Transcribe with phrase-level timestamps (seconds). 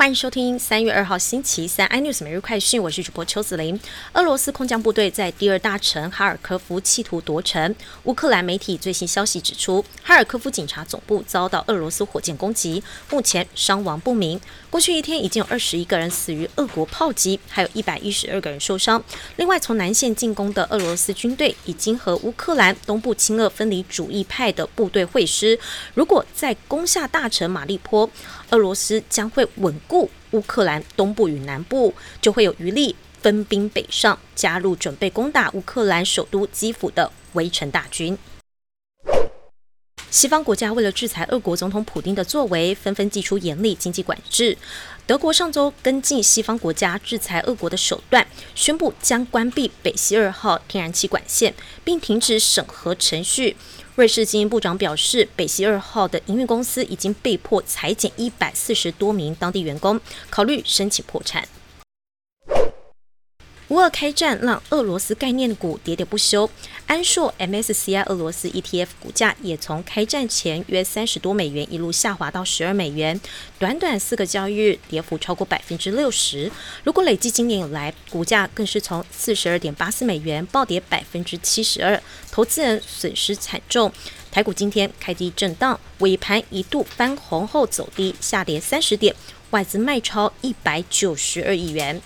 [0.00, 3.78] 欢迎收听三月二号星期三 iNews 每日快讯，我是主播邱子林。
[4.14, 7.76] 俄罗斯空降部队在第二大城哈尔科夫企图夺城。
[8.04, 14.40] 乌克兰媒体最新消息指出，哈尔科夫警察总部遭到俄罗斯火箭攻击，目前伤亡不明。
[14.70, 19.04] 过去一天已经有二十一个人死于俄国炮击，还有一百一十二个人受伤。
[19.36, 25.58] 另外，从南线进攻的俄罗斯军队已经和乌克兰东部亲俄分离主义派的部队会师。
[25.92, 28.08] 如果再攻下大城马利坡，
[28.48, 38.16] 俄罗斯将会稳固乌克兰东部与南部，就会有余力分兵北上，加入准备攻打乌克兰首都基辅的围城大军。
[40.12, 44.56] 西方国家为了制裁俄国总统普京的作为，纷纷祭出严厉经济管制。
[45.06, 51.52] 德国上周跟进西方国家制裁俄国的手段，宣布将关闭北溪二号天然气管线，
[51.82, 53.56] 并停止审核程序。
[54.00, 61.46] 瑞士经营部长表示，北溪二号的营运公司已经被迫裁减一百四十多名当地员工，考虑申请破产。
[63.70, 66.50] 乌俄开战让俄罗斯概念股喋喋不休，
[66.88, 73.20] 安硕 MSCI 俄罗斯 ETF 股价也从开战前约三十多美元一路下滑到十二美元，
[73.60, 76.50] 短短四个交易日跌幅超过百分之六十。
[76.82, 83.92] 如果累计今年以来，股价更是从四十二点八四美元暴跌百分之七十二，投资人损失惨重。
[84.32, 89.14] 台股今天开低震荡，尾盘一度翻红后走低，下跌三十点，
[89.50, 92.02] 外资卖超一百九十二亿元。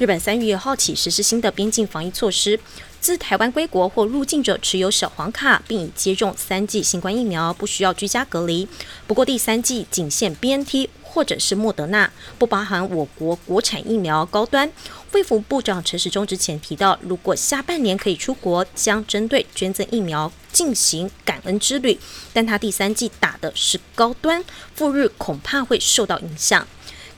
[0.00, 2.58] 日本三月一号起实施新的边境防疫措施，
[3.02, 8.66] 自台湾归国或入境者持有小黄卡，并已接种三剂新冠疫苗，不需要居家隔离。
[9.06, 14.72] 不过第三剂仅限 BNT 或者是莫德纳，不包含我国国产疫苗高端。
[15.12, 21.98] 卫福部长陈时中之前提到，如果下半年可以出国，将针对捐赠疫苗进行感恩之旅。
[22.32, 24.42] 但他第三剂打的是高端，
[24.74, 26.66] 赴日恐怕会受到影响。